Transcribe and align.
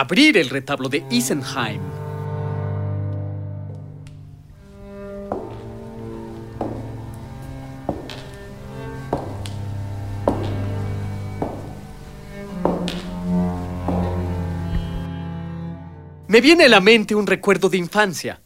Abrir 0.00 0.38
el 0.38 0.48
retablo 0.48 0.88
de 0.88 1.04
Isenheim. 1.10 1.82
Me 16.28 16.40
viene 16.40 16.64
a 16.64 16.68
la 16.70 16.80
mente 16.80 17.14
un 17.14 17.26
recuerdo 17.26 17.68
de 17.68 17.76
infancia. 17.76 18.40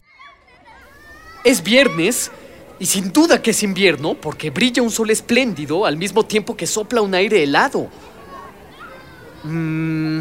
Es 1.45 1.63
viernes 1.63 2.31
y 2.79 2.85
sin 2.85 3.13
duda 3.13 3.41
que 3.41 3.51
es 3.51 3.63
invierno 3.63 4.15
porque 4.15 4.49
brilla 4.49 4.81
un 4.81 4.91
sol 4.91 5.09
espléndido 5.09 5.85
al 5.85 5.95
mismo 5.95 6.25
tiempo 6.25 6.57
que 6.57 6.67
sopla 6.67 7.01
un 7.01 7.15
aire 7.15 7.43
helado. 7.43 7.89
Mm, 9.45 10.19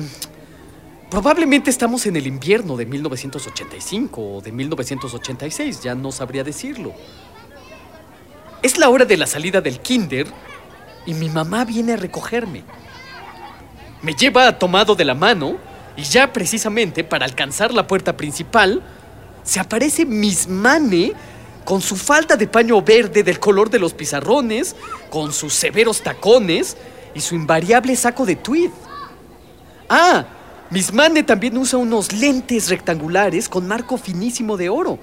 probablemente 1.14 1.70
estamos 1.70 2.06
en 2.06 2.16
el 2.16 2.26
invierno 2.26 2.76
de 2.76 2.86
1985 2.86 4.20
o 4.20 4.40
de 4.40 4.50
1986, 4.50 5.80
ya 5.80 5.94
no 5.94 6.10
sabría 6.10 6.42
decirlo. 6.42 6.92
Es 8.60 8.78
la 8.78 8.88
hora 8.88 9.04
de 9.04 9.16
la 9.16 9.28
salida 9.28 9.60
del 9.60 9.78
kinder 9.78 10.26
y 11.06 11.14
mi 11.14 11.30
mamá 11.30 11.64
viene 11.64 11.92
a 11.92 11.96
recogerme. 11.96 12.64
Me 14.02 14.14
lleva 14.14 14.58
tomado 14.58 14.96
de 14.96 15.04
la 15.04 15.14
mano 15.14 15.56
y 15.96 16.02
ya 16.02 16.32
precisamente 16.32 17.04
para 17.04 17.26
alcanzar 17.26 17.72
la 17.72 17.86
puerta 17.86 18.16
principal, 18.16 18.82
se 19.44 19.60
aparece 19.60 20.04
Miss 20.04 20.48
Mane 20.48 21.12
con 21.64 21.80
su 21.80 21.94
falda 21.94 22.34
de 22.34 22.48
paño 22.48 22.82
verde 22.82 23.22
del 23.22 23.38
color 23.38 23.70
de 23.70 23.78
los 23.78 23.94
pizarrones, 23.94 24.74
con 25.10 25.32
sus 25.32 25.54
severos 25.54 26.02
tacones 26.02 26.76
y 27.14 27.20
su 27.20 27.36
invariable 27.36 27.94
saco 27.94 28.26
de 28.26 28.34
tweed. 28.34 28.70
Ah, 29.88 30.26
Miss 30.74 30.92
Mane 30.92 31.22
también 31.22 31.56
usa 31.56 31.78
unos 31.78 32.12
lentes 32.12 32.68
rectangulares 32.68 33.48
con 33.48 33.68
marco 33.68 33.96
finísimo 33.96 34.56
de 34.56 34.68
oro. 34.68 34.98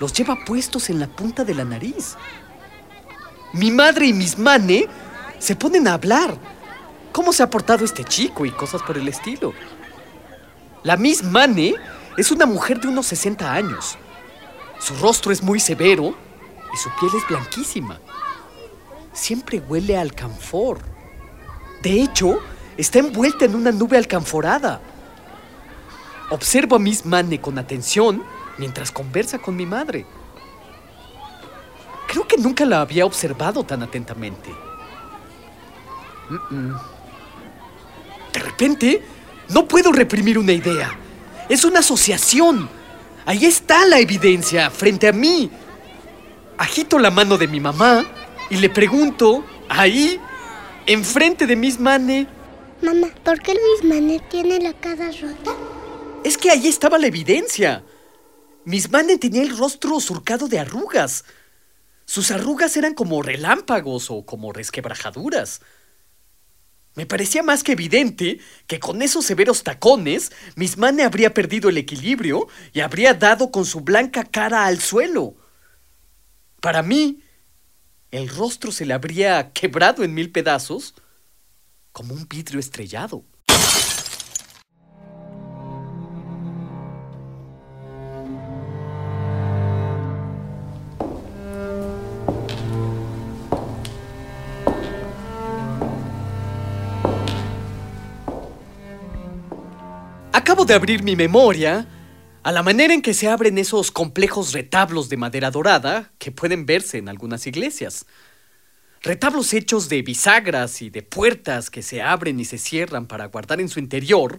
Los 0.00 0.12
lleva 0.12 0.36
puestos 0.44 0.90
en 0.90 0.98
la 0.98 1.06
punta 1.06 1.44
de 1.44 1.54
la 1.54 1.64
nariz. 1.64 2.16
Mi 3.52 3.70
madre 3.70 4.06
y 4.06 4.12
Miss 4.12 4.36
Mane 4.36 4.88
se 5.38 5.54
ponen 5.54 5.86
a 5.86 5.92
hablar. 5.92 6.36
¿Cómo 7.12 7.32
se 7.32 7.44
ha 7.44 7.48
portado 7.48 7.84
este 7.84 8.02
chico 8.02 8.44
y 8.44 8.50
cosas 8.50 8.82
por 8.82 8.98
el 8.98 9.06
estilo? 9.06 9.54
La 10.82 10.96
Miss 10.96 11.22
Mane 11.22 11.76
es 12.16 12.32
una 12.32 12.44
mujer 12.44 12.80
de 12.80 12.88
unos 12.88 13.06
60 13.06 13.52
años. 13.52 13.96
Su 14.80 14.96
rostro 14.96 15.30
es 15.30 15.40
muy 15.40 15.60
severo 15.60 16.16
y 16.74 16.76
su 16.76 16.90
piel 16.98 17.12
es 17.16 17.28
blanquísima. 17.28 18.00
Siempre 19.12 19.60
huele 19.60 19.98
a 19.98 20.00
alcanfor. 20.00 20.80
De 21.80 21.92
hecho, 21.92 22.40
está 22.76 22.98
envuelta 22.98 23.44
en 23.44 23.54
una 23.54 23.70
nube 23.70 23.96
alcanforada. 23.96 24.80
Observo 26.30 26.76
a 26.76 26.78
Miss 26.78 27.04
Mane 27.04 27.40
con 27.40 27.58
atención 27.58 28.22
mientras 28.58 28.90
conversa 28.90 29.38
con 29.38 29.54
mi 29.56 29.66
madre. 29.66 30.06
Creo 32.08 32.26
que 32.26 32.36
nunca 32.36 32.64
la 32.64 32.80
había 32.80 33.06
observado 33.06 33.64
tan 33.64 33.82
atentamente. 33.82 34.50
De 38.32 38.38
repente, 38.40 39.02
no 39.50 39.66
puedo 39.68 39.92
reprimir 39.92 40.38
una 40.38 40.52
idea. 40.52 40.96
Es 41.48 41.64
una 41.64 41.80
asociación. 41.80 42.68
Ahí 43.24 43.44
está 43.44 43.86
la 43.86 43.98
evidencia, 43.98 44.70
frente 44.70 45.08
a 45.08 45.12
mí. 45.12 45.50
Agito 46.58 46.98
la 46.98 47.10
mano 47.10 47.36
de 47.38 47.46
mi 47.46 47.60
mamá 47.60 48.04
y 48.50 48.56
le 48.56 48.70
pregunto, 48.70 49.44
ahí, 49.68 50.20
enfrente 50.86 51.46
de 51.46 51.54
Miss 51.54 51.78
Mane. 51.78 52.26
Mamá, 52.82 53.08
¿por 53.24 53.40
qué 53.40 53.52
Miss 53.52 53.84
Mane 53.88 54.20
tiene 54.28 54.58
la 54.60 54.72
cara 54.72 55.10
rota? 55.20 55.52
Es 56.26 56.36
que 56.36 56.50
ahí 56.50 56.66
estaba 56.66 56.98
la 56.98 57.06
evidencia. 57.06 57.84
Miss 58.64 58.90
Mane 58.90 59.16
tenía 59.16 59.42
el 59.42 59.56
rostro 59.56 60.00
surcado 60.00 60.48
de 60.48 60.58
arrugas. 60.58 61.24
Sus 62.04 62.32
arrugas 62.32 62.76
eran 62.76 62.94
como 62.94 63.22
relámpagos 63.22 64.10
o 64.10 64.26
como 64.26 64.52
resquebrajaduras. 64.52 65.60
Me 66.96 67.06
parecía 67.06 67.44
más 67.44 67.62
que 67.62 67.70
evidente 67.70 68.40
que 68.66 68.80
con 68.80 69.02
esos 69.02 69.24
severos 69.24 69.62
tacones, 69.62 70.32
Miss 70.56 70.76
Mane 70.76 71.04
habría 71.04 71.32
perdido 71.32 71.68
el 71.68 71.78
equilibrio 71.78 72.48
y 72.72 72.80
habría 72.80 73.14
dado 73.14 73.52
con 73.52 73.64
su 73.64 73.82
blanca 73.82 74.24
cara 74.24 74.66
al 74.66 74.80
suelo. 74.80 75.36
Para 76.60 76.82
mí, 76.82 77.22
el 78.10 78.28
rostro 78.30 78.72
se 78.72 78.84
le 78.84 78.94
habría 78.94 79.52
quebrado 79.52 80.02
en 80.02 80.12
mil 80.12 80.32
pedazos 80.32 80.96
como 81.92 82.14
un 82.14 82.26
vidrio 82.26 82.58
estrellado. 82.58 83.24
Acabo 100.36 100.66
de 100.66 100.74
abrir 100.74 101.02
mi 101.02 101.16
memoria 101.16 101.88
a 102.42 102.52
la 102.52 102.62
manera 102.62 102.92
en 102.92 103.00
que 103.00 103.14
se 103.14 103.26
abren 103.26 103.56
esos 103.56 103.90
complejos 103.90 104.52
retablos 104.52 105.08
de 105.08 105.16
madera 105.16 105.50
dorada 105.50 106.12
que 106.18 106.30
pueden 106.30 106.66
verse 106.66 106.98
en 106.98 107.08
algunas 107.08 107.46
iglesias. 107.46 108.04
Retablos 109.00 109.54
hechos 109.54 109.88
de 109.88 110.02
bisagras 110.02 110.82
y 110.82 110.90
de 110.90 111.00
puertas 111.00 111.70
que 111.70 111.80
se 111.80 112.02
abren 112.02 112.38
y 112.38 112.44
se 112.44 112.58
cierran 112.58 113.06
para 113.06 113.24
guardar 113.28 113.62
en 113.62 113.70
su 113.70 113.80
interior, 113.80 114.38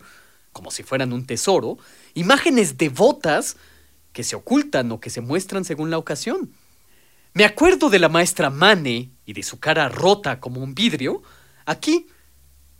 como 0.52 0.69
si 0.69 0.84
fueran 0.84 1.13
un 1.13 1.25
tesoro, 1.25 1.80
imágenes 2.14 2.78
devotas 2.78 3.58
que 4.14 4.24
se 4.24 4.35
ocultan 4.35 4.91
o 4.91 5.00
que 5.00 5.09
se 5.09 5.22
muestran 5.22 5.66
según 5.66 5.90
la 5.90 5.97
ocasión. 5.97 6.53
Me 7.34 7.44
acuerdo 7.44 7.90
de 7.90 7.97
la 7.97 8.08
maestra 8.08 8.52
Mane 8.52 9.09
y 9.25 9.34
de 9.34 9.41
su 9.41 9.59
cara 9.59 9.90
rota 9.90 10.40
como 10.40 10.62
un 10.62 10.75
vidrio, 10.75 11.24
aquí, 11.66 12.06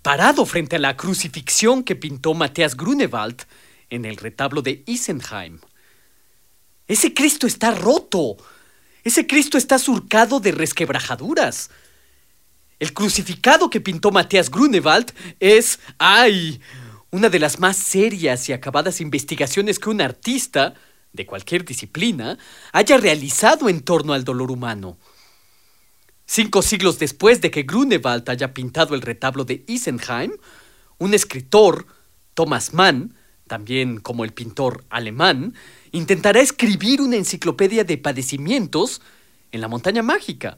parado 0.02 0.46
frente 0.46 0.78
a 0.78 0.80
la 0.80 0.96
crucifixión 0.96 1.84
que 1.84 1.96
pintó 1.96 2.34
Matthias 2.34 2.75
Grunewald 2.75 3.44
en 3.90 4.06
el 4.06 4.18
retablo 4.18 4.62
de 4.62 4.84
Isenheim. 4.85 5.59
Ese 6.88 7.13
Cristo 7.13 7.47
está 7.47 7.72
roto. 7.72 8.38
Ese 9.03 9.28
Cristo 9.28 9.58
está 9.58 9.80
surcado 9.80 10.40
de 10.40 10.52
resquebrajaduras. 10.52 11.69
El 12.80 12.94
crucificado 12.94 13.69
que 13.69 13.81
pintó 13.81 14.12
Matthias 14.12 14.50
Grunewald 14.50 15.12
es, 15.40 15.80
ay, 15.97 16.62
una 17.09 17.29
de 17.29 17.40
las 17.40 17.59
más 17.59 17.78
serias 17.78 18.47
y 18.50 18.53
acabadas 18.53 19.02
investigaciones 19.02 19.79
que 19.79 19.90
un 19.90 20.02
artista, 20.02 20.74
de 21.14 21.25
cualquier 21.25 21.66
disciplina, 21.66 22.38
haya 22.72 22.97
realizado 22.97 23.69
en 23.69 23.81
torno 23.81 24.14
al 24.14 24.24
dolor 24.24 24.52
humano. 24.52 24.97
Cinco 26.29 26.61
siglos 26.61 26.99
después 26.99 27.39
de 27.39 27.49
que 27.49 27.63
Grunewald 27.63 28.29
haya 28.29 28.53
pintado 28.53 28.95
el 28.95 29.01
retablo 29.01 29.45
de 29.45 29.63
Isenheim, 29.65 30.33
un 30.97 31.13
escritor, 31.13 31.87
Thomas 32.34 32.73
Mann, 32.73 33.16
también 33.47 34.02
como 34.02 34.25
el 34.25 34.34
pintor 34.34 34.84
alemán, 34.90 35.55
intentará 35.93 36.41
escribir 36.41 37.02
una 37.02 37.16
enciclopedia 37.16 37.85
de 37.85 37.97
padecimientos 37.97 39.02
en 39.53 39.61
la 39.61 39.69
montaña 39.69 40.03
mágica. 40.03 40.57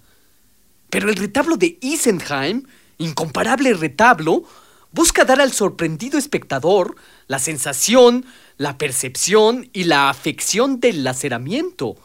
Pero 0.90 1.08
el 1.08 1.16
retablo 1.16 1.56
de 1.56 1.78
Isenheim, 1.82 2.64
incomparable 2.98 3.72
retablo, 3.76 4.46
busca 4.92 5.24
dar 5.24 5.40
al 5.40 5.54
sorprendido 5.54 6.18
espectador 6.18 6.96
la 7.28 7.38
sensación, 7.38 8.26
la 8.58 8.80
percepción 8.80 9.70
y 9.72 9.84
la 9.84 10.10
afección 10.10 10.80
del 10.80 11.04
laceramiento. 11.04 11.96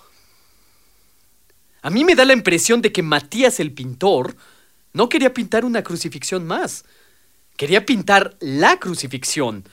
A 1.84 1.90
mí 1.90 2.02
me 2.02 2.14
da 2.14 2.24
la 2.24 2.32
impresión 2.32 2.80
de 2.80 2.92
que 2.92 3.02
Matías 3.02 3.60
el 3.60 3.70
pintor 3.70 4.38
no 4.94 5.10
quería 5.10 5.34
pintar 5.34 5.66
una 5.66 5.82
crucifixión 5.82 6.46
más. 6.46 6.86
Quería 7.58 7.84
pintar 7.84 8.38
la 8.40 8.78
crucifixión. 8.78 9.68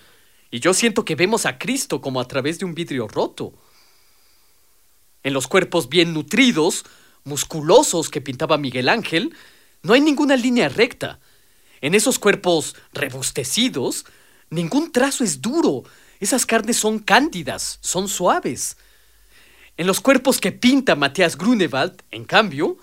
Y 0.52 0.60
yo 0.60 0.74
siento 0.74 1.06
que 1.06 1.16
vemos 1.16 1.46
a 1.46 1.58
Cristo 1.58 2.02
como 2.02 2.19
a 2.19 2.28
través 2.28 2.60
de 2.60 2.66
un 2.66 2.75
vidrio 2.75 3.08
roto. 3.08 3.54
En 5.24 5.34
los 5.34 5.48
cuerpos 5.48 5.88
bien 5.88 6.13
nutridos, 6.13 6.84
musculosos 7.24 8.10
que 8.10 8.19
pintaba 8.19 8.57
Miguel 8.57 8.90
Ángel, 8.90 9.34
no 9.81 9.94
hay 9.94 10.02
ninguna 10.02 10.36
línea 10.36 10.68
recta. 10.68 11.22
En 11.80 11.96
esos 11.96 12.19
cuerpos 12.19 12.75
rebustecidos, 12.92 14.06
ningún 14.50 14.92
trazo 14.92 15.24
es 15.24 15.42
duro. 15.42 15.84
Esas 16.19 16.46
carnes 16.46 16.75
son 16.75 17.00
cándidas, 17.00 17.80
son 17.80 18.10
suaves. 18.10 18.75
En 19.81 19.88
los 19.88 20.00
cuerpos 20.00 20.39
que 20.39 20.51
pinta 20.51 20.95
Matías 20.95 21.36
Grunewald, 21.36 22.04
en 22.12 22.25
cambio, 22.25 22.78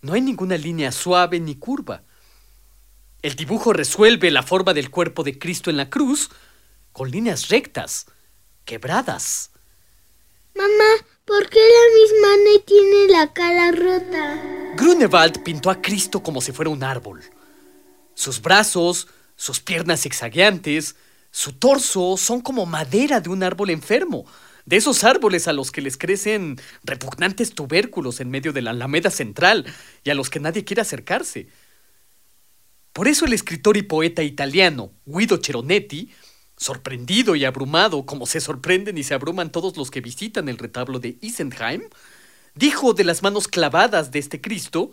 no 0.00 0.14
hay 0.14 0.20
ninguna 0.20 0.56
línea 0.56 0.90
suave 0.90 1.38
ni 1.38 1.54
curva. 1.54 2.02
El 3.22 3.36
dibujo 3.36 3.72
resuelve 3.72 4.28
la 4.32 4.42
forma 4.42 4.74
del 4.74 4.90
cuerpo 4.90 5.22
de 5.22 5.38
Cristo 5.38 5.70
en 5.70 5.76
la 5.76 5.88
cruz 5.88 6.30
con 6.90 7.12
líneas 7.12 7.46
rectas, 7.46 8.06
quebradas. 8.64 9.52
Mamá, 10.56 11.06
¿por 11.24 11.48
qué 11.48 11.60
la 11.60 12.00
misma 12.00 12.34
Anne 12.34 12.58
tiene 12.66 13.12
la 13.12 13.32
cara 13.32 13.70
rota? 13.70 14.74
Grunewald 14.74 15.44
pintó 15.44 15.70
a 15.70 15.80
Cristo 15.80 16.24
como 16.24 16.40
si 16.40 16.50
fuera 16.50 16.72
un 16.72 16.82
árbol. 16.82 17.22
Sus 18.14 18.42
brazos, 18.42 19.06
sus 19.36 19.60
piernas 19.60 20.00
zigzagueantes, 20.00 20.96
su 21.30 21.52
torso 21.52 22.16
son 22.16 22.40
como 22.40 22.66
madera 22.66 23.20
de 23.20 23.30
un 23.30 23.44
árbol 23.44 23.70
enfermo, 23.70 24.26
de 24.64 24.76
esos 24.76 25.04
árboles 25.04 25.48
a 25.48 25.52
los 25.52 25.70
que 25.70 25.82
les 25.82 25.96
crecen 25.96 26.60
repugnantes 26.84 27.54
tubérculos 27.54 28.20
en 28.20 28.30
medio 28.30 28.52
de 28.52 28.62
la 28.62 28.70
alameda 28.70 29.10
central 29.10 29.66
y 30.04 30.10
a 30.10 30.14
los 30.14 30.30
que 30.30 30.40
nadie 30.40 30.64
quiere 30.64 30.82
acercarse. 30.82 31.48
Por 32.92 33.08
eso 33.08 33.24
el 33.24 33.32
escritor 33.32 33.76
y 33.76 33.82
poeta 33.82 34.22
italiano 34.22 34.92
Guido 35.06 35.38
Ceronetti, 35.42 36.10
sorprendido 36.56 37.34
y 37.34 37.44
abrumado 37.44 38.04
como 38.04 38.26
se 38.26 38.40
sorprenden 38.40 38.98
y 38.98 39.02
se 39.02 39.14
abruman 39.14 39.50
todos 39.50 39.76
los 39.76 39.90
que 39.90 40.00
visitan 40.00 40.48
el 40.48 40.58
retablo 40.58 41.00
de 41.00 41.16
Isenheim, 41.20 41.82
dijo 42.54 42.92
de 42.92 43.04
las 43.04 43.22
manos 43.22 43.48
clavadas 43.48 44.10
de 44.10 44.18
este 44.18 44.40
Cristo 44.40 44.92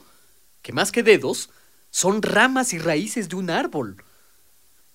que 0.62 0.72
más 0.72 0.92
que 0.92 1.04
dedos 1.04 1.50
son 1.92 2.22
ramas 2.22 2.74
y 2.74 2.80
raíces 2.80 3.30
de 3.30 3.36
un 3.36 3.50
árbol. 3.50 4.04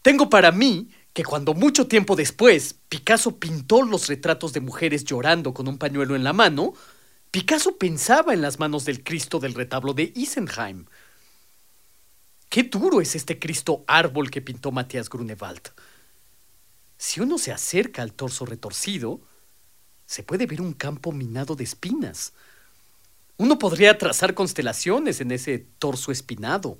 Tengo 0.03 0.29
para 0.29 0.53
mí 0.53 0.91
que 1.15 1.25
cuando 1.25 1.55
mucho 1.55 1.87
tiempo 1.87 2.17
después 2.17 2.75
Picasso 2.89 3.39
pintó 3.39 3.83
los 3.83 4.09
retratos 4.09 4.53
de 4.53 4.61
mujeres 4.61 5.05
llorando 5.05 5.55
con 5.55 5.69
un 5.69 5.79
pañuelo 5.79 6.17
en 6.17 6.25
la 6.25 6.33
mano, 6.33 6.75
Picasso 7.31 7.79
pensaba 7.79 8.35
en 8.35 8.43
las 8.43 8.59
manos 8.59 8.85
del 8.85 9.03
Cristo 9.03 9.39
del 9.39 9.55
retablo 9.55 9.95
de 9.95 10.13
Isenheim. 10.15 10.87
Qué 12.49 12.65
duro 12.65 13.01
es 13.01 13.15
este 13.15 13.39
Cristo 13.39 13.85
árbol 13.87 14.31
que 14.31 14.43
pintó 14.43 14.73
Matías 14.73 15.09
Grunewald. 15.09 15.73
Si 16.99 17.21
uno 17.21 17.39
se 17.39 17.53
acerca 17.53 18.03
al 18.03 18.13
torso 18.13 18.45
retorcido, 18.45 19.21
se 20.07 20.25
puede 20.25 20.47
ver 20.47 20.61
un 20.61 20.73
campo 20.73 21.13
minado 21.13 21.55
de 21.55 21.65
espinas. 21.65 22.33
Uno 23.37 23.59
podría 23.59 23.99
trazar 23.99 24.35
constelaciones 24.35 25.21
en 25.21 25.31
ese 25.31 25.59
torso 25.79 26.11
espinado. 26.11 26.79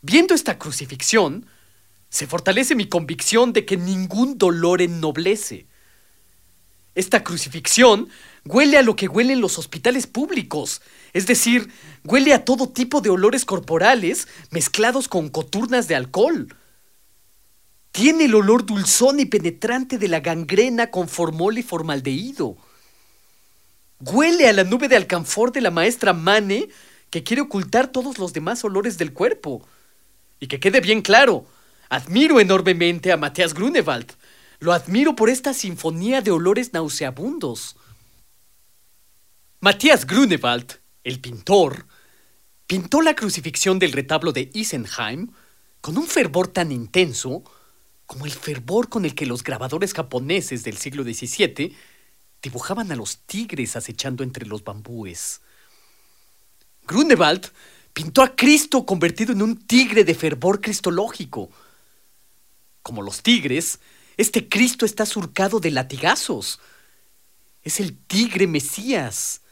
Viendo 0.00 0.34
esta 0.34 0.58
crucifixión, 0.58 1.46
se 2.10 2.26
fortalece 2.26 2.74
mi 2.74 2.88
convicción 2.88 3.52
de 3.52 3.64
que 3.64 3.76
ningún 3.76 4.38
dolor 4.38 4.82
ennoblece. 4.82 5.66
Esta 6.94 7.22
crucifixión 7.22 8.08
huele 8.44 8.78
a 8.78 8.82
lo 8.82 8.96
que 8.96 9.08
huelen 9.08 9.40
los 9.40 9.58
hospitales 9.58 10.06
públicos, 10.06 10.82
es 11.12 11.26
decir, 11.26 11.72
huele 12.04 12.34
a 12.34 12.44
todo 12.44 12.70
tipo 12.70 13.00
de 13.00 13.10
olores 13.10 13.44
corporales 13.44 14.26
mezclados 14.50 15.06
con 15.06 15.28
coturnas 15.28 15.86
de 15.86 15.94
alcohol. 15.94 16.48
Tiene 17.92 18.24
el 18.24 18.34
olor 18.34 18.66
dulzón 18.66 19.20
y 19.20 19.26
penetrante 19.26 19.98
de 19.98 20.08
la 20.08 20.20
gangrena 20.20 20.90
con 20.90 21.08
formol 21.08 21.58
y 21.58 21.62
formaldehído. 21.62 22.56
Huele 24.00 24.48
a 24.48 24.52
la 24.52 24.64
nube 24.64 24.88
de 24.88 24.96
alcanfor 24.96 25.52
de 25.52 25.60
la 25.60 25.70
maestra 25.70 26.12
Mane 26.12 26.68
que 27.10 27.24
quiere 27.24 27.42
ocultar 27.42 27.88
todos 27.88 28.18
los 28.18 28.32
demás 28.32 28.64
olores 28.64 28.98
del 28.98 29.12
cuerpo. 29.12 29.66
Y 30.40 30.46
que 30.46 30.60
quede 30.60 30.80
bien 30.80 31.02
claro, 31.02 31.46
Admiro 31.88 32.40
enormemente 32.40 33.12
a 33.12 33.16
Matías 33.16 33.54
Grunewald. 33.54 34.12
Lo 34.60 34.72
admiro 34.72 35.14
por 35.14 35.30
esta 35.30 35.54
sinfonía 35.54 36.20
de 36.20 36.30
olores 36.30 36.72
nauseabundos. 36.72 37.76
Matías 39.60 40.06
Grunewald, 40.06 40.80
el 41.04 41.20
pintor, 41.20 41.86
pintó 42.66 43.00
la 43.00 43.14
crucifixión 43.14 43.78
del 43.78 43.92
retablo 43.92 44.32
de 44.32 44.50
Isenheim 44.52 45.32
con 45.80 45.96
un 45.96 46.06
fervor 46.06 46.48
tan 46.48 46.70
intenso 46.72 47.42
como 48.06 48.26
el 48.26 48.32
fervor 48.32 48.88
con 48.88 49.04
el 49.04 49.14
que 49.14 49.26
los 49.26 49.42
grabadores 49.42 49.94
japoneses 49.94 50.64
del 50.64 50.76
siglo 50.76 51.02
XVII 51.02 51.76
dibujaban 52.42 52.90
a 52.92 52.96
los 52.96 53.18
tigres 53.26 53.76
acechando 53.76 54.22
entre 54.22 54.46
los 54.46 54.64
bambúes. 54.64 55.40
Grunewald 56.86 57.50
pintó 57.92 58.22
a 58.22 58.34
Cristo 58.34 58.86
convertido 58.86 59.32
en 59.32 59.42
un 59.42 59.56
tigre 59.66 60.04
de 60.04 60.14
fervor 60.14 60.60
cristológico, 60.60 61.50
como 62.88 63.02
los 63.02 63.22
tigres, 63.22 63.80
este 64.16 64.48
Cristo 64.48 64.86
está 64.86 65.04
surcado 65.04 65.60
de 65.60 65.70
latigazos. 65.70 66.58
Es 67.62 67.80
el 67.80 67.98
tigre 67.98 68.46
Mesías. 68.46 69.42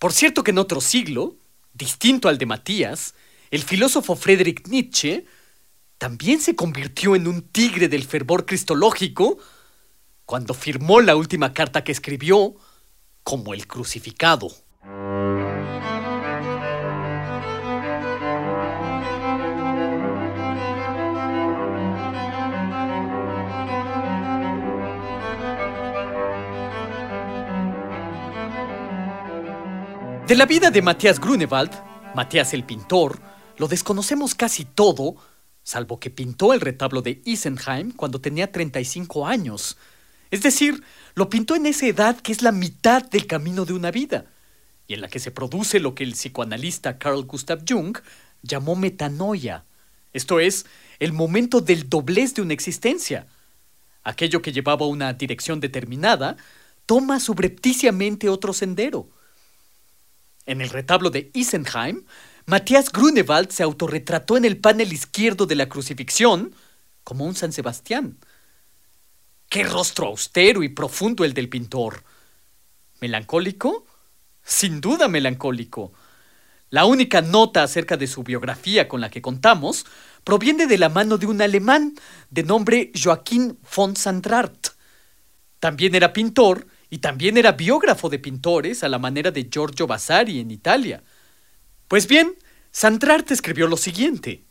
Por 0.00 0.12
cierto 0.12 0.42
que 0.42 0.50
en 0.50 0.58
otro 0.58 0.80
siglo, 0.80 1.36
distinto 1.72 2.28
al 2.28 2.38
de 2.38 2.46
Matías, 2.46 3.14
el 3.52 3.62
filósofo 3.62 4.16
Friedrich 4.16 4.66
Nietzsche 4.66 5.26
también 5.96 6.40
se 6.40 6.56
convirtió 6.56 7.14
en 7.14 7.28
un 7.28 7.42
tigre 7.42 7.86
del 7.86 8.02
fervor 8.02 8.46
cristológico 8.46 9.38
cuando 10.26 10.54
firmó 10.54 11.00
la 11.00 11.14
última 11.14 11.54
carta 11.54 11.84
que 11.84 11.92
escribió 11.92 12.56
como 13.22 13.54
el 13.54 13.68
crucificado. 13.68 14.52
De 30.32 30.38
la 30.38 30.46
vida 30.46 30.70
de 30.70 30.80
Matías 30.80 31.20
Grunewald, 31.20 31.72
Matías 32.14 32.54
el 32.54 32.64
pintor, 32.64 33.20
lo 33.58 33.68
desconocemos 33.68 34.34
casi 34.34 34.64
todo, 34.64 35.16
salvo 35.62 36.00
que 36.00 36.08
pintó 36.08 36.54
el 36.54 36.62
retablo 36.62 37.02
de 37.02 37.20
Isenheim 37.26 37.92
cuando 37.92 38.18
tenía 38.18 38.50
35 38.50 39.26
años. 39.26 39.76
Es 40.30 40.42
decir, 40.42 40.82
lo 41.14 41.28
pintó 41.28 41.54
en 41.54 41.66
esa 41.66 41.86
edad 41.86 42.18
que 42.18 42.32
es 42.32 42.40
la 42.40 42.50
mitad 42.50 43.02
del 43.10 43.26
camino 43.26 43.66
de 43.66 43.74
una 43.74 43.90
vida, 43.90 44.24
y 44.86 44.94
en 44.94 45.02
la 45.02 45.08
que 45.08 45.18
se 45.18 45.32
produce 45.32 45.80
lo 45.80 45.94
que 45.94 46.02
el 46.02 46.12
psicoanalista 46.12 46.96
Carl 46.96 47.26
Gustav 47.26 47.64
Jung 47.68 47.98
llamó 48.40 48.74
metanoia, 48.74 49.66
esto 50.14 50.40
es, 50.40 50.64
el 50.98 51.12
momento 51.12 51.60
del 51.60 51.90
doblez 51.90 52.32
de 52.32 52.40
una 52.40 52.54
existencia. 52.54 53.26
Aquello 54.02 54.40
que 54.40 54.52
llevaba 54.52 54.86
una 54.86 55.12
dirección 55.12 55.60
determinada 55.60 56.38
toma 56.86 57.20
subrepticiamente 57.20 58.30
otro 58.30 58.54
sendero. 58.54 59.10
En 60.46 60.60
el 60.60 60.70
retablo 60.70 61.10
de 61.10 61.30
Isenheim, 61.34 62.04
Matías 62.46 62.90
Grunewald 62.90 63.50
se 63.50 63.62
autorretrató 63.62 64.36
en 64.36 64.44
el 64.44 64.58
panel 64.58 64.92
izquierdo 64.92 65.46
de 65.46 65.54
la 65.54 65.68
crucifixión 65.68 66.54
como 67.04 67.24
un 67.24 67.34
San 67.34 67.52
Sebastián. 67.52 68.18
¡Qué 69.48 69.64
rostro 69.64 70.08
austero 70.08 70.62
y 70.62 70.68
profundo 70.68 71.24
el 71.24 71.34
del 71.34 71.48
pintor! 71.48 72.02
¿Melancólico? 73.00 73.86
Sin 74.42 74.80
duda 74.80 75.08
melancólico. 75.08 75.92
La 76.70 76.84
única 76.86 77.20
nota 77.20 77.62
acerca 77.62 77.96
de 77.96 78.06
su 78.06 78.22
biografía 78.22 78.88
con 78.88 79.00
la 79.00 79.10
que 79.10 79.22
contamos 79.22 79.84
proviene 80.24 80.66
de 80.66 80.78
la 80.78 80.88
mano 80.88 81.18
de 81.18 81.26
un 81.26 81.42
alemán 81.42 81.94
de 82.30 82.42
nombre 82.42 82.90
Joaquín 83.00 83.58
von 83.76 83.94
Sandrart. 83.94 84.68
También 85.60 85.94
era 85.94 86.12
pintor 86.12 86.66
y 86.92 86.98
también 86.98 87.38
era 87.38 87.52
biógrafo 87.52 88.10
de 88.10 88.18
pintores 88.18 88.84
a 88.84 88.88
la 88.90 88.98
manera 88.98 89.30
de 89.30 89.48
Giorgio 89.50 89.86
Vasari 89.86 90.40
en 90.40 90.50
Italia. 90.50 91.02
Pues 91.88 92.06
bien, 92.06 92.34
Sandrart 92.70 93.30
escribió 93.30 93.66
lo 93.66 93.78
siguiente. 93.78 94.44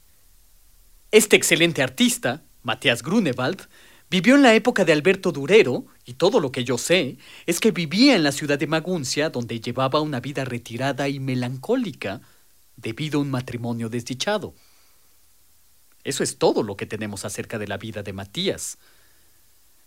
Este 1.11 1.35
excelente 1.35 1.83
artista, 1.83 2.41
Matías 2.63 3.03
Grunewald, 3.03 3.67
vivió 4.09 4.33
en 4.33 4.41
la 4.41 4.55
época 4.55 4.85
de 4.85 4.91
Alberto 4.91 5.31
Durero, 5.31 5.85
y 6.03 6.13
todo 6.13 6.39
lo 6.39 6.51
que 6.51 6.63
yo 6.63 6.79
sé 6.79 7.19
es 7.45 7.59
que 7.59 7.69
vivía 7.69 8.15
en 8.15 8.23
la 8.23 8.31
ciudad 8.31 8.57
de 8.57 8.65
Maguncia, 8.65 9.29
donde 9.29 9.59
llevaba 9.59 10.01
una 10.01 10.19
vida 10.19 10.43
retirada 10.43 11.09
y 11.09 11.19
melancólica 11.19 12.21
debido 12.75 13.19
a 13.19 13.21
un 13.21 13.29
matrimonio 13.29 13.87
desdichado. 13.87 14.55
Eso 16.03 16.23
es 16.23 16.39
todo 16.39 16.63
lo 16.63 16.75
que 16.75 16.87
tenemos 16.87 17.23
acerca 17.23 17.59
de 17.59 17.67
la 17.67 17.77
vida 17.77 18.01
de 18.01 18.13
Matías. 18.13 18.79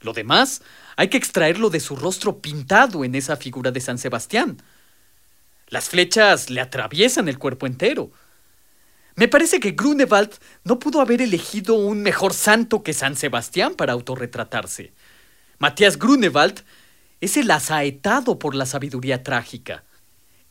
Lo 0.04 0.12
demás 0.12 0.62
hay 0.96 1.08
que 1.08 1.16
extraerlo 1.16 1.70
de 1.70 1.80
su 1.80 1.96
rostro 1.96 2.38
pintado 2.38 3.04
en 3.04 3.14
esa 3.14 3.37
figura 3.37 3.70
de 3.70 3.80
San 3.80 3.99
Sebastián. 3.99 4.62
Las 5.68 5.88
flechas 5.88 6.50
le 6.50 6.61
atraviesan 6.61 7.26
el 7.28 7.38
cuerpo 7.38 7.66
entero. 7.66 8.12
Me 9.16 9.28
parece 9.28 9.61
que 9.61 9.73
Grunewald 9.73 10.32
no 10.64 10.78
pudo 10.78 11.00
haber 11.00 11.23
elegido 11.23 11.75
un 11.75 12.02
mejor 12.02 12.34
santo 12.34 12.82
que 12.82 12.92
San 12.92 13.16
Sebastián 13.16 13.75
para 13.75 13.94
autorretratarse. 13.94 14.92
Matías 15.58 15.99
Grunewald 15.99 16.62
es 17.20 17.37
el 17.37 17.50
asaetado 17.50 18.38
por 18.38 18.54
la 18.54 18.66
sabiduría 18.66 19.23
trágica. 19.23 19.84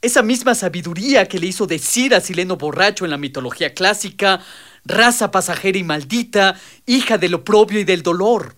Esa 0.01 0.24
misma 0.24 0.55
sabiduría 0.55 1.27
que 1.27 1.39
le 1.39 1.48
hizo 1.48 1.67
decir 1.67 2.15
a 2.15 2.22
Sileno 2.22 2.57
borracho 2.57 3.05
en 3.05 3.12
la 3.12 3.17
mitología 3.17 3.74
clásica, 3.74 4.41
raza 4.83 5.29
pasajera 5.29 5.77
y 5.77 5.83
maldita, 5.83 6.60
hija 6.86 7.17
del 7.17 7.36
oprobio 7.36 7.79
y 7.79 7.83
del 7.83 8.01
dolor. 8.01 8.55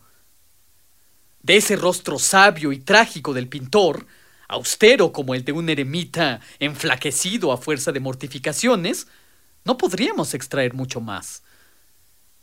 De 1.45 1.57
ese 1.57 1.75
rostro 1.75 2.17
sabio 2.17 2.71
y 2.71 2.79
trágico 2.79 3.31
del 3.31 3.47
pintor, 3.47 4.07
austero 4.47 5.11
como 5.11 5.35
el 5.35 5.45
de 5.45 5.51
un 5.51 5.69
eremita 5.69 6.41
enflaquecido 6.57 7.51
a 7.51 7.57
fuerza 7.57 7.91
de 7.91 7.99
mortificaciones, 7.99 9.05
no 9.63 9.77
podríamos 9.77 10.33
extraer 10.33 10.73
mucho 10.73 11.01
más. 11.01 11.43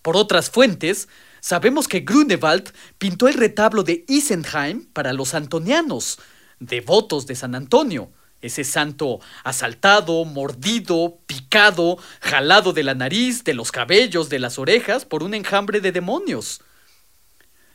Por 0.02 0.16
otras 0.16 0.50
fuentes, 0.50 1.08
sabemos 1.40 1.88
que 1.88 1.98
Grunewald 1.98 2.72
pintó 2.98 3.26
el 3.26 3.34
retablo 3.34 3.82
de 3.82 4.04
Isenheim 4.06 4.84
para 4.92 5.12
los 5.12 5.34
antonianos, 5.34 6.20
devotos 6.60 7.26
de 7.26 7.34
San 7.34 7.56
Antonio, 7.56 8.12
ese 8.40 8.62
santo 8.62 9.18
asaltado, 9.42 10.24
mordido, 10.24 11.18
picado, 11.26 11.98
jalado 12.20 12.72
de 12.72 12.84
la 12.84 12.94
nariz, 12.94 13.42
de 13.42 13.54
los 13.54 13.72
cabellos, 13.72 14.28
de 14.28 14.38
las 14.38 14.60
orejas 14.60 15.04
por 15.04 15.24
un 15.24 15.34
enjambre 15.34 15.80
de 15.80 15.90
demonios. 15.90 16.60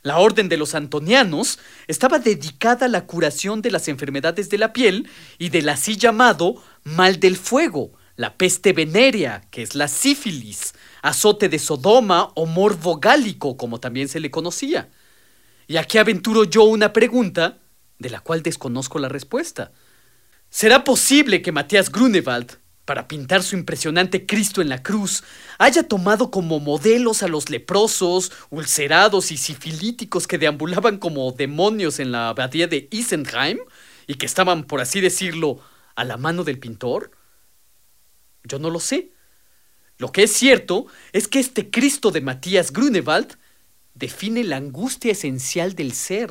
La 0.08 0.20
orden 0.20 0.48
de 0.48 0.56
los 0.56 0.74
antonianos 0.74 1.58
estaba 1.86 2.18
dedicada 2.18 2.86
a 2.86 2.88
la 2.88 3.04
curación 3.04 3.60
de 3.60 3.70
las 3.70 3.88
enfermedades 3.88 4.48
de 4.48 4.56
la 4.56 4.72
piel 4.72 5.06
y 5.36 5.50
del 5.50 5.68
así 5.68 5.98
llamado 5.98 6.54
mal 6.82 7.20
del 7.20 7.36
fuego, 7.36 7.92
la 8.16 8.38
peste 8.38 8.72
venérea, 8.72 9.42
que 9.50 9.60
es 9.60 9.74
la 9.74 9.86
sífilis, 9.86 10.72
azote 11.02 11.50
de 11.50 11.58
Sodoma 11.58 12.30
o 12.36 12.46
morbo 12.46 12.98
gálico, 12.98 13.58
como 13.58 13.80
también 13.80 14.08
se 14.08 14.18
le 14.18 14.30
conocía. 14.30 14.88
Y 15.66 15.76
aquí 15.76 15.98
aventuro 15.98 16.44
yo 16.44 16.62
una 16.62 16.94
pregunta 16.94 17.58
de 17.98 18.08
la 18.08 18.20
cual 18.20 18.42
desconozco 18.42 18.98
la 18.98 19.10
respuesta. 19.10 19.72
¿Será 20.48 20.84
posible 20.84 21.42
que 21.42 21.52
Matías 21.52 21.92
Grunewald, 21.92 22.56
para 22.88 23.06
pintar 23.06 23.42
su 23.42 23.54
impresionante 23.54 24.24
Cristo 24.24 24.62
en 24.62 24.70
la 24.70 24.82
cruz, 24.82 25.22
haya 25.58 25.82
tomado 25.82 26.30
como 26.30 26.58
modelos 26.58 27.22
a 27.22 27.28
los 27.28 27.50
leprosos, 27.50 28.32
ulcerados 28.48 29.30
y 29.30 29.36
sifilíticos 29.36 30.26
que 30.26 30.38
deambulaban 30.38 30.96
como 30.96 31.30
demonios 31.32 32.00
en 32.00 32.12
la 32.12 32.30
abadía 32.30 32.66
de 32.66 32.88
Isenheim 32.90 33.58
y 34.06 34.14
que 34.14 34.24
estaban, 34.24 34.64
por 34.64 34.80
así 34.80 35.02
decirlo, 35.02 35.60
a 35.96 36.04
la 36.04 36.16
mano 36.16 36.44
del 36.44 36.58
pintor? 36.58 37.10
Yo 38.42 38.58
no 38.58 38.70
lo 38.70 38.80
sé. 38.80 39.12
Lo 39.98 40.10
que 40.10 40.22
es 40.22 40.32
cierto 40.32 40.86
es 41.12 41.28
que 41.28 41.40
este 41.40 41.68
Cristo 41.68 42.10
de 42.10 42.22
Matías 42.22 42.72
Grunewald 42.72 43.36
define 43.92 44.44
la 44.44 44.56
angustia 44.56 45.12
esencial 45.12 45.74
del 45.74 45.92
ser 45.92 46.30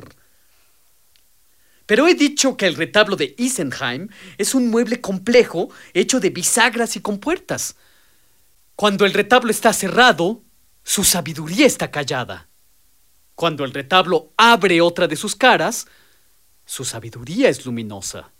pero 1.88 2.06
he 2.06 2.14
dicho 2.14 2.58
que 2.58 2.66
el 2.66 2.74
retablo 2.74 3.16
de 3.16 3.34
Isenheim 3.38 4.08
es 4.36 4.54
un 4.54 4.68
mueble 4.68 5.00
complejo 5.00 5.70
hecho 5.94 6.20
de 6.20 6.28
bisagras 6.28 6.96
y 6.96 7.00
compuertas. 7.00 7.76
Cuando 8.76 9.06
el 9.06 9.14
retablo 9.14 9.50
está 9.50 9.72
cerrado, 9.72 10.42
su 10.84 11.02
sabiduría 11.02 11.64
está 11.64 11.90
callada. 11.90 12.50
Cuando 13.34 13.64
el 13.64 13.72
retablo 13.72 14.34
abre 14.36 14.82
otra 14.82 15.08
de 15.08 15.16
sus 15.16 15.34
caras, 15.34 15.86
su 16.66 16.84
sabiduría 16.84 17.48
es 17.48 17.64
luminosa. 17.64 18.32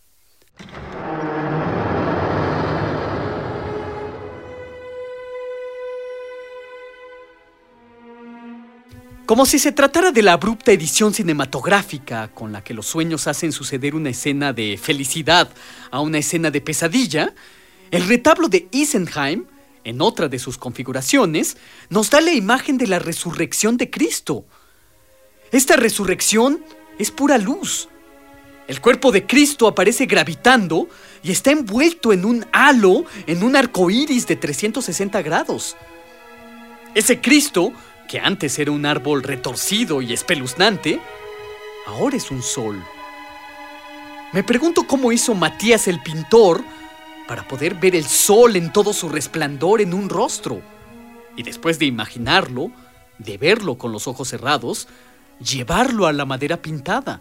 Como 9.28 9.44
si 9.44 9.58
se 9.58 9.72
tratara 9.72 10.10
de 10.10 10.22
la 10.22 10.32
abrupta 10.32 10.72
edición 10.72 11.12
cinematográfica 11.12 12.28
con 12.28 12.50
la 12.50 12.64
que 12.64 12.72
los 12.72 12.86
sueños 12.86 13.26
hacen 13.26 13.52
suceder 13.52 13.94
una 13.94 14.08
escena 14.08 14.54
de 14.54 14.78
felicidad 14.78 15.50
a 15.90 16.00
una 16.00 16.16
escena 16.16 16.50
de 16.50 16.62
pesadilla, 16.62 17.34
el 17.90 18.08
retablo 18.08 18.48
de 18.48 18.68
Isenheim, 18.70 19.44
en 19.84 20.00
otra 20.00 20.28
de 20.28 20.38
sus 20.38 20.56
configuraciones, 20.56 21.58
nos 21.90 22.08
da 22.08 22.22
la 22.22 22.32
imagen 22.32 22.78
de 22.78 22.86
la 22.86 23.00
resurrección 23.00 23.76
de 23.76 23.90
Cristo. 23.90 24.46
Esta 25.52 25.76
resurrección 25.76 26.64
es 26.98 27.10
pura 27.10 27.36
luz. 27.36 27.90
El 28.66 28.80
cuerpo 28.80 29.12
de 29.12 29.26
Cristo 29.26 29.68
aparece 29.68 30.06
gravitando 30.06 30.88
y 31.22 31.32
está 31.32 31.50
envuelto 31.50 32.14
en 32.14 32.24
un 32.24 32.46
halo, 32.50 33.04
en 33.26 33.42
un 33.42 33.56
arco 33.56 33.90
iris 33.90 34.26
de 34.26 34.36
360 34.36 35.20
grados. 35.20 35.76
Ese 36.94 37.20
Cristo 37.20 37.74
que 38.08 38.18
antes 38.18 38.58
era 38.58 38.72
un 38.72 38.86
árbol 38.86 39.22
retorcido 39.22 40.02
y 40.02 40.12
espeluznante, 40.12 41.00
ahora 41.86 42.16
es 42.16 42.30
un 42.30 42.42
sol. 42.42 42.82
Me 44.32 44.42
pregunto 44.42 44.86
cómo 44.86 45.12
hizo 45.12 45.34
Matías 45.34 45.86
el 45.86 46.02
pintor 46.02 46.64
para 47.28 47.46
poder 47.46 47.74
ver 47.74 47.94
el 47.94 48.04
sol 48.04 48.56
en 48.56 48.72
todo 48.72 48.92
su 48.92 49.08
resplandor 49.08 49.80
en 49.80 49.94
un 49.94 50.08
rostro. 50.08 50.60
Y 51.36 51.42
después 51.42 51.78
de 51.78 51.84
imaginarlo, 51.84 52.72
de 53.18 53.36
verlo 53.36 53.78
con 53.78 53.92
los 53.92 54.08
ojos 54.08 54.28
cerrados, 54.28 54.88
llevarlo 55.38 56.06
a 56.06 56.12
la 56.12 56.24
madera 56.24 56.60
pintada. 56.60 57.20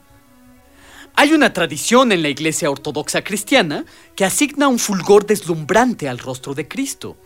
Hay 1.16 1.34
una 1.34 1.52
tradición 1.52 2.12
en 2.12 2.22
la 2.22 2.30
Iglesia 2.30 2.70
Ortodoxa 2.70 3.24
Cristiana 3.24 3.86
que 4.16 4.24
asigna 4.24 4.68
un 4.68 4.80
fulgor 4.80 5.26
deslumbrante 5.26 6.08
al 6.08 6.20
rostro 6.20 6.54
de 6.54 6.68
Cristo. 6.68 7.18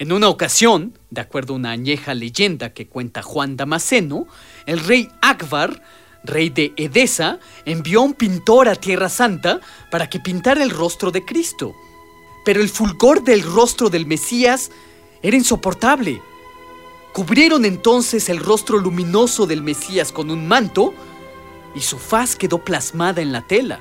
En 0.00 0.12
una 0.12 0.30
ocasión, 0.30 0.98
de 1.10 1.20
acuerdo 1.20 1.52
a 1.52 1.56
una 1.56 1.72
añeja 1.72 2.14
leyenda 2.14 2.72
que 2.72 2.88
cuenta 2.88 3.20
Juan 3.20 3.58
Damasceno, 3.58 4.26
el 4.64 4.80
rey 4.80 5.10
Akbar, 5.20 5.82
rey 6.24 6.48
de 6.48 6.72
Edesa, 6.78 7.38
envió 7.66 8.00
a 8.00 8.04
un 8.04 8.14
pintor 8.14 8.70
a 8.70 8.76
Tierra 8.76 9.10
Santa 9.10 9.60
para 9.90 10.08
que 10.08 10.18
pintara 10.18 10.62
el 10.62 10.70
rostro 10.70 11.10
de 11.10 11.26
Cristo. 11.26 11.74
Pero 12.46 12.62
el 12.62 12.70
fulgor 12.70 13.22
del 13.24 13.42
rostro 13.42 13.90
del 13.90 14.06
Mesías 14.06 14.70
era 15.20 15.36
insoportable. 15.36 16.22
Cubrieron 17.12 17.66
entonces 17.66 18.30
el 18.30 18.38
rostro 18.38 18.78
luminoso 18.78 19.46
del 19.46 19.62
Mesías 19.62 20.12
con 20.12 20.30
un 20.30 20.48
manto 20.48 20.94
y 21.74 21.80
su 21.80 21.98
faz 21.98 22.36
quedó 22.36 22.64
plasmada 22.64 23.20
en 23.20 23.32
la 23.32 23.46
tela. 23.46 23.80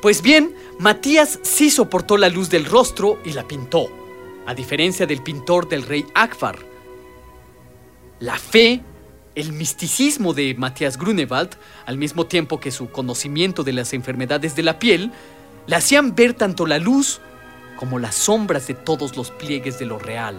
Pues 0.00 0.22
bien, 0.22 0.54
Matías 0.78 1.40
sí 1.42 1.70
soportó 1.70 2.16
la 2.16 2.30
luz 2.30 2.48
del 2.48 2.64
rostro 2.64 3.18
y 3.22 3.34
la 3.34 3.46
pintó 3.46 4.03
a 4.46 4.54
diferencia 4.54 5.06
del 5.06 5.22
pintor 5.22 5.68
del 5.68 5.82
rey 5.82 6.04
Akbar. 6.14 6.56
La 8.20 8.38
fe, 8.38 8.82
el 9.34 9.52
misticismo 9.52 10.34
de 10.34 10.54
Matías 10.54 10.98
Grunewald, 10.98 11.56
al 11.86 11.98
mismo 11.98 12.26
tiempo 12.26 12.60
que 12.60 12.70
su 12.70 12.90
conocimiento 12.90 13.64
de 13.64 13.72
las 13.72 13.92
enfermedades 13.92 14.54
de 14.56 14.62
la 14.62 14.78
piel, 14.78 15.12
le 15.66 15.76
hacían 15.76 16.14
ver 16.14 16.34
tanto 16.34 16.66
la 16.66 16.78
luz 16.78 17.20
como 17.76 17.98
las 17.98 18.14
sombras 18.14 18.66
de 18.66 18.74
todos 18.74 19.16
los 19.16 19.30
pliegues 19.30 19.78
de 19.78 19.86
lo 19.86 19.98
real. 19.98 20.36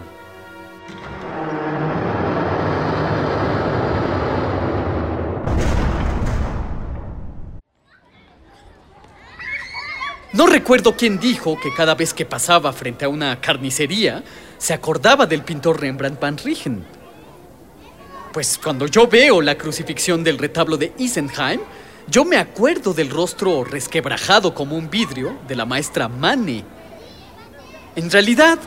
No 10.36 10.44
recuerdo 10.44 10.94
quién 10.94 11.18
dijo 11.18 11.58
que 11.58 11.72
cada 11.72 11.94
vez 11.94 12.12
que 12.12 12.26
pasaba 12.26 12.70
frente 12.74 13.06
a 13.06 13.08
una 13.08 13.40
carnicería 13.40 14.22
se 14.58 14.74
acordaba 14.74 15.24
del 15.24 15.42
pintor 15.42 15.80
Rembrandt 15.80 16.20
van 16.20 16.36
Rijn. 16.36 16.84
Pues 18.34 18.58
cuando 18.62 18.86
yo 18.86 19.06
veo 19.08 19.40
la 19.40 19.56
crucifixión 19.56 20.22
del 20.22 20.36
retablo 20.36 20.76
de 20.76 20.92
Isenheim, 20.98 21.62
yo 22.06 22.26
me 22.26 22.36
acuerdo 22.36 22.92
del 22.92 23.08
rostro 23.08 23.64
resquebrajado 23.64 24.52
como 24.52 24.76
un 24.76 24.90
vidrio 24.90 25.38
de 25.48 25.56
la 25.56 25.64
maestra 25.64 26.06
Mane. 26.06 26.64
En 27.94 28.10
realidad, 28.10 28.58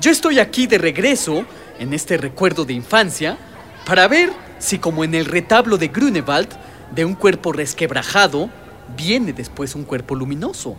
yo 0.00 0.10
estoy 0.10 0.38
aquí 0.38 0.66
de 0.66 0.78
regreso, 0.78 1.44
en 1.78 1.92
este 1.92 2.16
recuerdo 2.16 2.64
de 2.64 2.72
infancia, 2.72 3.36
para 3.84 4.08
ver 4.08 4.32
si 4.58 4.78
como 4.78 5.04
en 5.04 5.14
el 5.14 5.26
retablo 5.26 5.76
de 5.76 5.88
Grunewald, 5.88 6.48
de 6.94 7.04
un 7.04 7.14
cuerpo 7.14 7.52
resquebrajado, 7.52 8.48
viene 8.96 9.34
después 9.34 9.74
un 9.74 9.84
cuerpo 9.84 10.14
luminoso. 10.14 10.78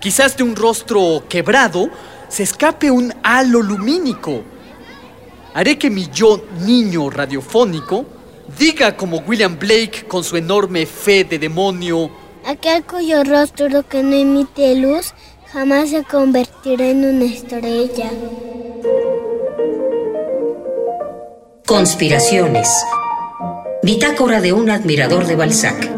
Quizás 0.00 0.34
de 0.34 0.42
un 0.42 0.56
rostro 0.56 1.24
quebrado 1.28 1.90
se 2.28 2.42
escape 2.42 2.90
un 2.90 3.12
halo 3.22 3.60
lumínico. 3.60 4.42
Haré 5.52 5.76
que 5.78 5.90
mi 5.90 6.08
yo 6.10 6.42
niño 6.64 7.10
radiofónico 7.10 8.06
diga 8.58 8.96
como 8.96 9.18
William 9.18 9.58
Blake 9.58 10.06
con 10.08 10.24
su 10.24 10.38
enorme 10.38 10.86
fe 10.86 11.24
de 11.24 11.38
demonio. 11.38 12.10
Aquel 12.46 12.82
cuyo 12.84 13.22
rostro 13.24 13.86
que 13.86 14.02
no 14.02 14.16
emite 14.16 14.74
luz 14.76 15.12
jamás 15.52 15.90
se 15.90 16.02
convertirá 16.04 16.86
en 16.86 17.04
una 17.04 17.26
estrella. 17.26 18.10
Conspiraciones. 21.66 22.70
Bitácora 23.82 24.40
de 24.40 24.54
un 24.54 24.70
admirador 24.70 25.26
de 25.26 25.36
Balzac. 25.36 25.90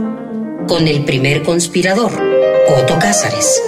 Con 0.66 0.88
el 0.88 1.04
primer 1.04 1.44
conspirador, 1.44 2.12
Otto 2.68 2.98
Cázares 2.98 3.62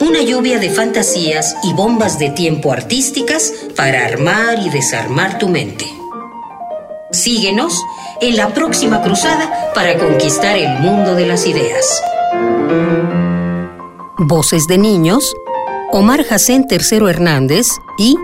una 0.00 0.22
lluvia 0.22 0.58
de 0.58 0.70
fantasías 0.70 1.56
y 1.64 1.72
bombas 1.72 2.18
de 2.18 2.30
tiempo 2.30 2.72
artísticas 2.72 3.52
para 3.76 4.04
armar 4.04 4.58
y 4.58 4.70
desarmar 4.70 5.38
tu 5.38 5.48
mente. 5.48 5.86
Síguenos 7.10 7.82
en 8.20 8.36
la 8.36 8.52
próxima 8.54 9.02
cruzada 9.02 9.72
para 9.74 9.98
conquistar 9.98 10.56
el 10.56 10.80
mundo 10.80 11.14
de 11.14 11.26
las 11.26 11.46
ideas. 11.46 12.02
Voces 14.18 14.66
de 14.66 14.78
Niños, 14.78 15.34
Omar 15.90 16.24
Jacén 16.24 16.66
Tercero 16.66 17.08
Hernández 17.08 17.66
y 17.98 18.16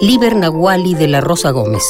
Liber 0.00 0.36
Nahuali 0.36 0.94
de 0.94 1.08
la 1.08 1.20
Rosa 1.20 1.50
Gómez. 1.50 1.84